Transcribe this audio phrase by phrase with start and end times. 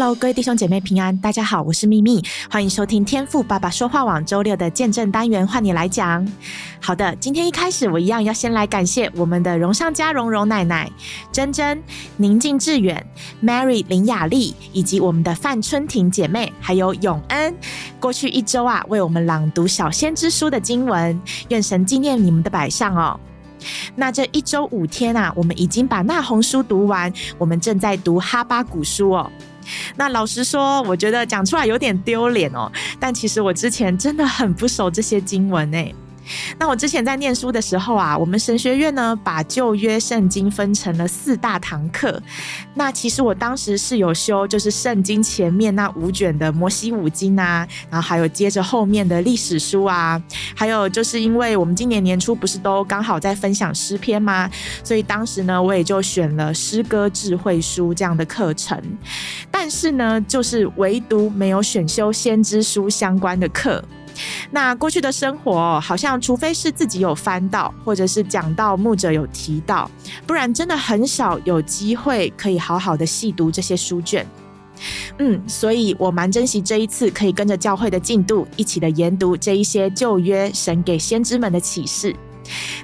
[0.00, 6.24] Hello，各位弟兄姐妹平安，大家好，我是秘密，欢迎收听天父爸爸说话网周六的见证单元，换你来讲。
[6.80, 10.88] 好的，今天一开始我一样要先来感谢我们的荣上家荣荣奶奶、
[11.32, 11.82] 珍珍、
[12.16, 13.04] 宁静致远、
[13.42, 17.52] Mary 林雅丽，以及我们的范春婷姐妹，还有永恩，
[17.98, 23.18] 过去一周啊为我们朗读小先知书的经文，愿神纪念你们的摆上哦。
[23.96, 29.28] 那这一周五天啊，我们已经把那红书读完，我们正在读哈巴谷书哦。
[29.96, 32.70] 那老实说，我觉得讲出来有点丢脸哦。
[32.98, 35.94] 但其实我之前真的很不熟这些经文诶。
[36.58, 42.20] 那我之前在念书的时候啊，我们神学院呢把旧约圣经分成了四大堂课。
[42.74, 50.22] 那其实我当时是有修，就是圣经前面那五卷的摩西五经啊，然后还有接着后面的历史书啊，
[50.54, 54.50] 还有就是因为我们今年年初不是都刚好在分享诗篇吗？
[54.84, 58.80] 所以当时呢，我也就选了诗歌智慧书这样的课程。
[59.50, 63.82] 但是呢，就是唯独没有选修先知书相关的课。
[64.50, 69.90] 那过去的生活，好像除非是自己有翻到，或者是讲到牧者有提到，
[70.26, 74.26] 不然真的很少有机会可以好好的细读这些书卷。
[75.18, 82.14] 嗯，所以我蛮珍惜这一次可以跟着教会的进度，一起的研读这一些旧约神给先知们的启示。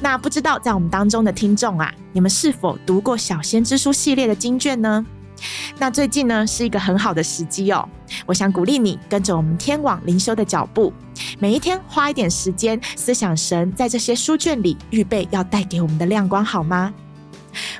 [0.00, 5.04] 那不知道在我们当中的听众啊，你们是否读过小先知书系列的经卷呢？
[5.78, 7.88] 那最近呢，是一个很好的时机哦。
[8.26, 10.92] 我想鼓励你跟着我们天网灵修的脚步，
[11.38, 16.92] 每一天花一点时间思想神在这些书卷里预备要带给我们的亮光，好吗？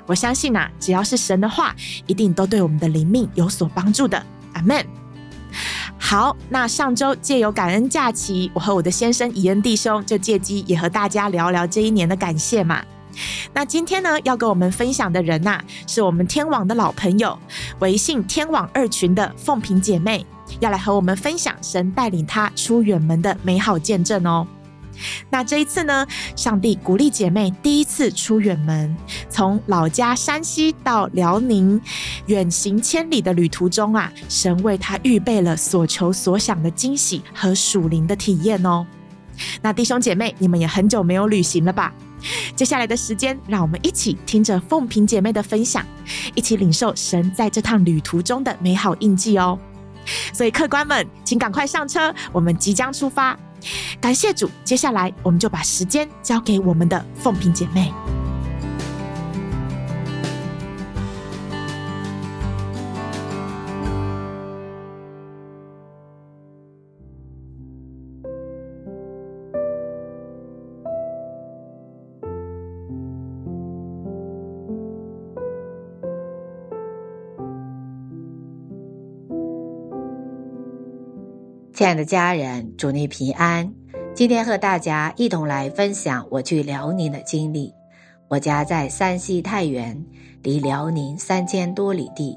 [0.07, 1.75] 我相信啊，只要是神的话，
[2.07, 4.25] 一定都对我们的灵命有所帮助的。
[4.55, 4.85] 阿门。
[5.99, 12.83] 好，那上周借由感恩假期，我和我的先生以恩弟兄就借机也和大家聊聊这一年的感谢嘛。
[13.53, 17.39] 那今天呢，要跟我们分享的人呐、是我们天网的老朋友，
[17.81, 20.25] 微信天网二群的凤萍姐妹，
[20.61, 24.47] 要来和我们分享神带领她出远门的美好见证哦。
[25.31, 28.95] 那这一次呢，上帝鼓励姐妹第一次出远门，
[29.31, 31.81] 从老家山西到辽宁，
[32.27, 38.87] 远行千里的旅途中啊，神为她预备了所求所想的惊喜和属灵的体验哦。
[39.63, 41.95] 那弟兄姐妹，你们也很久没有旅行了吧？
[42.55, 45.85] 接下来的时间，让我们一起听着凤萍姐妹的分享，
[46.35, 49.59] 一起领受神在这趟旅途中的美好印记哦。
[50.33, 53.39] 所以，客官们，请赶快上车，我们即将出发。
[54.01, 57.93] 感谢主，接下来我们就把时间交给我们的凤萍姐妹。
[81.81, 83.73] 亲爱的家人，祝你平安。
[84.15, 87.73] 今天和大家一同来分享我去辽宁的经历。
[88.29, 90.05] 我家在山西太原，
[90.43, 92.37] 离辽宁三千多里地，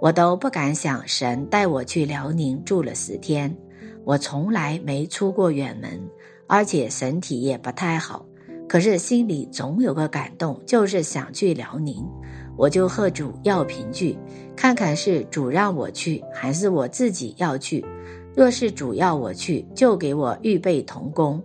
[0.00, 3.52] 我都不敢想神带我去辽宁住了十天。
[4.04, 6.00] 我从来没出过远门，
[6.46, 8.24] 而且身体也不太好，
[8.68, 11.96] 可是心里总有个感动，就是想去辽宁。
[12.56, 14.16] 我就和主要凭据，
[14.54, 17.84] 看看是主让我去，还是我自己要去。
[18.36, 21.42] 若是主要我去，就给我预备童工。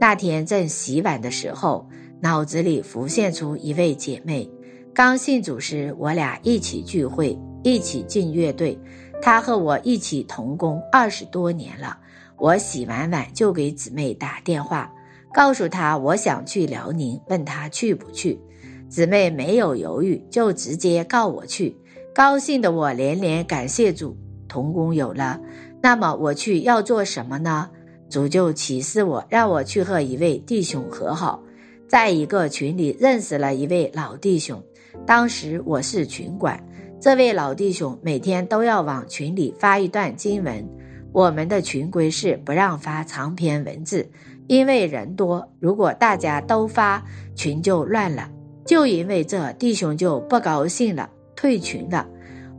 [0.00, 1.88] 那天正洗碗的时候，
[2.20, 4.50] 脑子里浮现出一位姐妹。
[4.92, 8.78] 刚信主时，我俩一起聚会，一起进乐队。
[9.22, 11.96] 她和我一起同工二十多年了。
[12.36, 14.92] 我洗完碗就给姊妹打电话，
[15.32, 18.40] 告诉她我想去辽宁，问她去不去。
[18.88, 21.76] 姊妹没有犹豫，就直接告我去。
[22.12, 24.16] 高兴的我连连感谢主，
[24.48, 25.40] 同工有了。
[25.82, 27.68] 那么我去要做什么呢？
[28.08, 31.42] 主就启示我，让我去和一位弟兄和好，
[31.88, 34.62] 在一个群里认识了一位老弟兄。
[35.04, 36.62] 当时我是群管，
[37.00, 40.64] 这位老弟兄每天都要往群里发一段经文。
[41.10, 44.08] 我们的群规是不让发长篇文字，
[44.46, 47.02] 因为人多，如果大家都发，
[47.34, 48.30] 群就乱了。
[48.64, 52.06] 就因为这，弟兄就不高兴了，退群了。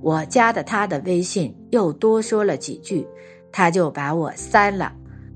[0.04, 3.08] 我加的他的微信，又多说了几句，
[3.54, 4.92] 他就把我删了。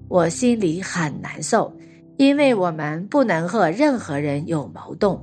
[0.09, 1.73] 我心里很难受，
[2.17, 5.17] 因为我们不能和任何人有矛盾。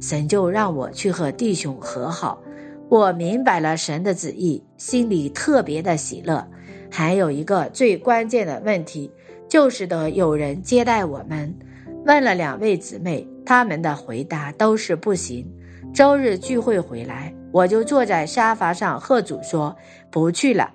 [0.00, 2.40] 神就让我去和弟兄和好。
[2.88, 6.44] 我明白了神的旨意，心里特别的喜乐。
[6.90, 9.10] 还有一个最关键的问题，
[9.48, 11.54] 就是得有人接待我们。
[12.06, 15.46] 问了两位姊妹，她们的回答都是不行。
[15.92, 19.76] 周日聚会回来，我就坐在沙发上喝主说
[20.10, 20.70] 不去了。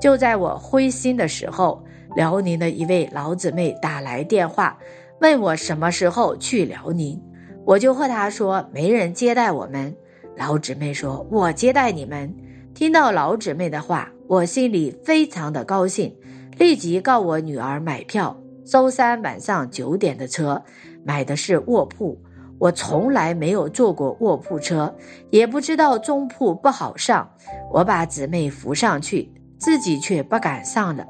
[0.00, 1.82] 就在我灰心的时候，
[2.14, 4.78] 辽宁的一位老姊妹打来电话，
[5.20, 7.20] 问我什么时候去辽宁。
[7.64, 9.94] 我就和她说没人接待我们。
[10.36, 12.32] 老姊妹说：“我接待你们。”
[12.74, 16.14] 听到老姊妹的话，我心里非常的高兴，
[16.56, 18.36] 立即告我女儿买票。
[18.64, 20.62] 周三晚上九点的车，
[21.02, 22.20] 买的是卧铺。
[22.58, 24.94] 我从来没有坐过卧铺车，
[25.30, 27.30] 也不知道中铺不好上。
[27.72, 31.06] 我把姊妹扶上去，自己却不敢上了。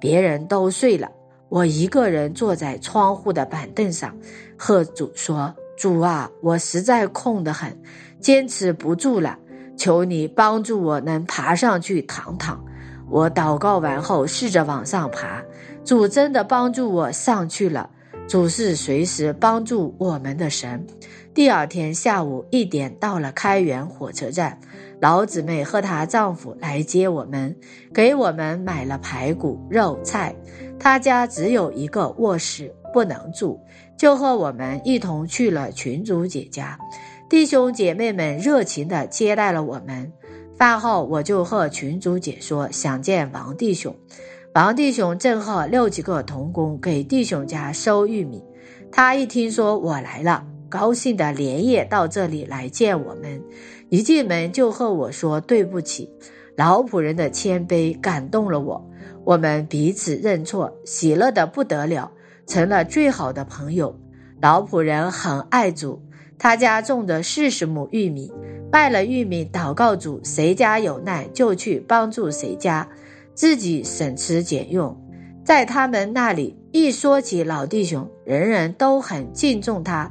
[0.00, 1.10] 别人都睡了，
[1.48, 4.16] 我一个人坐在窗户的板凳上，
[4.56, 7.76] 和主说：“主啊，我实在空得很。”
[8.20, 9.36] 坚持不住了，
[9.76, 12.64] 求你帮助我能爬上去躺躺。
[13.10, 15.42] 我祷告完后，试着往上爬，
[15.84, 17.90] 主真的帮助我上去了。
[18.28, 20.86] 主是随时帮助我们的神。
[21.34, 24.58] 第二天下午一点到了开原火车站，
[25.00, 27.54] 老姊妹和她丈夫来接我们，
[27.92, 30.34] 给我们买了排骨、肉、菜。
[30.78, 33.60] 她家只有一个卧室，不能住，
[33.98, 36.78] 就和我们一同去了群主姐家。
[37.28, 40.12] 弟兄姐妹们热情地接待了我们。
[40.56, 43.96] 饭后，我就和群主姐说想见王弟兄。
[44.54, 48.44] 王弟兄正和六七个童工给弟兄家收玉米。
[48.90, 53.42] 他一听说我来了，高兴的连夜到这里来见我们。
[53.88, 56.10] 一进门就和我说对不起。
[56.54, 58.86] 老仆人的谦卑感动了我。
[59.24, 62.12] 我们彼此认错，喜乐的不得了，
[62.46, 63.98] 成了最好的朋友。
[64.42, 66.02] 老仆人很爱主。
[66.38, 68.30] 他家种的四十亩玉米，
[68.70, 72.86] 卖了玉米，祷告主，谁家有难就去帮助谁家，
[73.34, 74.96] 自己省吃俭用。
[75.44, 80.10] 在他们那里，一说起老弟兄，人人都很敬重他。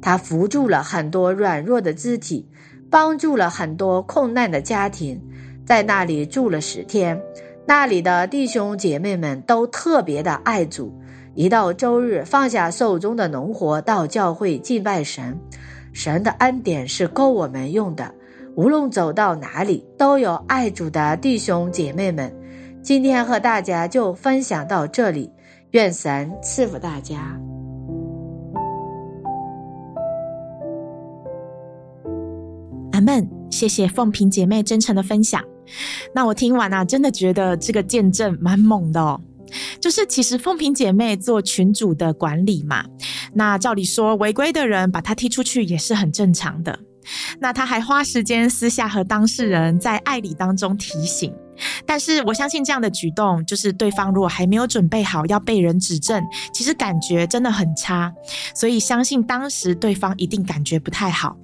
[0.00, 2.48] 他扶助了很多软弱的肢体，
[2.88, 5.20] 帮助了很多困难的家庭。
[5.66, 7.20] 在那里住了十天，
[7.66, 10.98] 那里的弟兄姐妹们都特别的爱主。
[11.34, 15.38] 一到周日，放下手中的农活，到教会敬拜神。
[15.92, 18.14] 神的恩典是够我们用的，
[18.56, 22.34] 无论走到哪里，都有爱主的弟兄姐妹们。
[22.82, 25.30] 今天和大家就分享到这里，
[25.70, 27.38] 愿神赐福大家。
[32.92, 35.42] 阿门，谢谢凤萍姐妹真诚的分享。
[36.14, 39.20] 那我听完啊，真的觉得这个见证蛮猛的哦。
[39.80, 42.84] 就是其实凤萍姐妹做群主的管理嘛。
[43.32, 46.78] 那照理说，违规的人把她踢出去也是很正常的。
[47.38, 51.34] 那他还花时间私下和当事人在爱里当中提醒，
[51.86, 58.12] 但是我相信这样的举动，就是对方如果还没有准备好要被人指正，其实感觉真的很差。
[58.54, 61.36] 所以相信当时对方一定感觉不太好。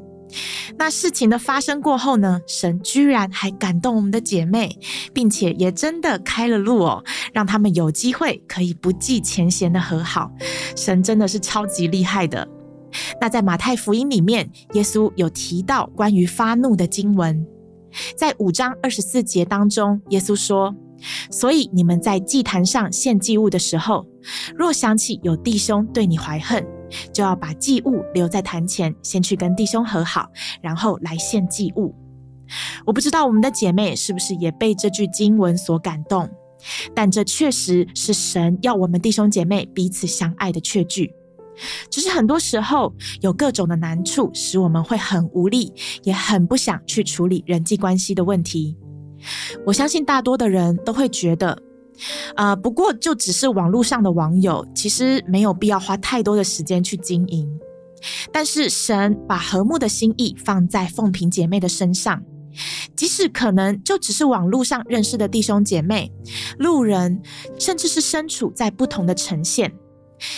[0.76, 4.76] 那事情的发生过后呢，神居然还感动我们的姐妹，
[5.14, 7.02] 并且也真的开了路哦，
[7.32, 10.30] 让他们有机会可以不计前嫌的和好。
[10.76, 12.46] 神真的是超级厉害的。
[13.20, 17.46] 那在马太福音里面，耶稣有提到关于发怒的经文，
[18.16, 20.74] 在五章二十四节当中，耶稣说
[21.30, 24.06] ：“所以你们在祭坛上献祭物的时候，
[24.54, 26.66] 若想起有弟兄对你怀恨。”
[27.12, 30.30] 就要把祭物留在坛前，先去跟弟兄和好，
[30.62, 31.92] 然后来献祭物。
[32.86, 36.30] 我不知道我们的姐妹是不是也被这句经文所感动，
[36.94, 41.12] 但这确实是神要我们弟兄姐妹彼此相爱的确据。
[41.90, 45.72] 只是很多时候有各种的难处，使我们会很无力，
[46.02, 48.76] 也很不想去处理人际关系的问题。
[49.64, 51.62] 我相信大多的人都会觉得。
[52.34, 57.48] 啊、呃，不过就只是网络上的网友，其实没有必要花太多的时间去经营。
[58.30, 62.22] 但是神把和睦的心意放在凤萍姐妹的身上，
[62.94, 66.12] 即使可能就只是网络上认识的弟兄姐妹、
[66.58, 67.22] 路人，
[67.58, 69.72] 甚至是身处在不同的城县。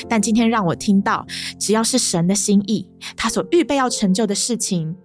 [0.08, 1.26] 但今天让我听到，
[1.58, 4.96] 只要是神的心意，他所预备要成就的事情，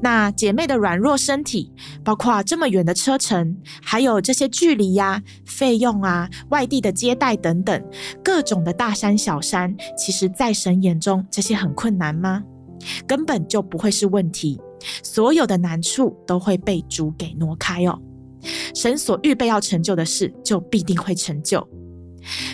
[0.00, 1.72] 那姐妹的软弱身体，
[2.04, 7.82] 包括这么远的车程，还有这些距离呀、费用啊、外地的接待等等，
[8.22, 12.42] 各种的大山小山，其实在神眼中，这些很困难吗？
[13.06, 14.58] 根本就不会是问题，
[15.02, 18.00] 所有的难处都会被主给挪开哦。
[18.74, 21.68] 神所预备要成就的事，就必定会成就。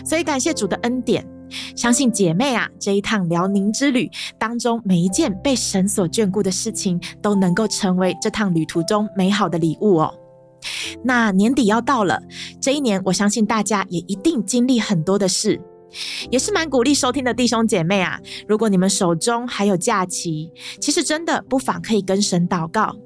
[0.04, 1.24] 所以感谢主的恩典。
[1.74, 10.14] 相信姐妹啊，这一趟辽宁之旅当中，每一件被神所眷顾的事情，都能够成为这趟旅途中美好的礼物哦。
[11.04, 12.20] 那年底要到了，
[12.60, 15.60] 这一年我相信大家也一定经历很多的事，
[16.30, 18.18] 也是蛮鼓励收听的弟兄姐妹啊。
[18.48, 20.50] 如果你们手中还有假期，
[20.80, 22.96] 其实真的不妨可以跟神祷告，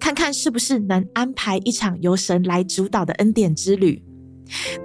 [0.00, 4.02] 看看是不是能安排一场由神来主导的恩典之旅。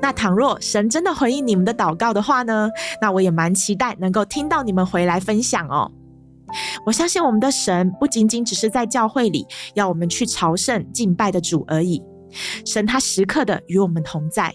[0.01, 2.69] 那倘若神真的回应你们的祷告的话呢，
[3.01, 5.91] 那我也蛮期待能够听到你们回来分享哦。
[6.85, 12.01] 我相信我们的神不仅仅只是在教会里要我们去朝圣敬拜的主而已，
[12.65, 14.53] 神他时刻的与我们同在。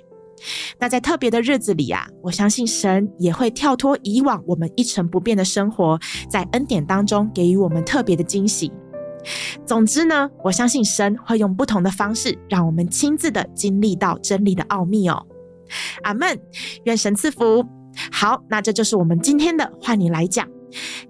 [0.78, 8.72] 那在特别的日子里啊，我相信神也会跳脱以往我们一成不变的生活，在恩典当中给予我们特别的惊喜。
[9.66, 15.26] 总之呢，我相信神会用不同的方式，让我们亲自的经历到真理的奥秘哦。
[16.02, 16.38] 阿门，
[16.84, 17.64] 愿神赐福。
[18.10, 20.46] 好，那这就是我们今天的换你来讲。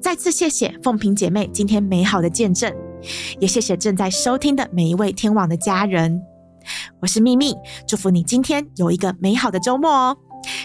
[0.00, 2.72] 再次谢谢凤萍姐妹今天美好的见证，
[3.40, 6.20] 也谢谢正在收听的每一位天网的家人。
[7.00, 7.54] 我是秘密，
[7.86, 10.16] 祝福你今天有一个美好的周末哦。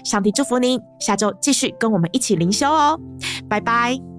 [0.03, 2.99] 上帝祝福您，下周继续跟我们一起灵修哦。
[3.49, 4.18] 拜拜。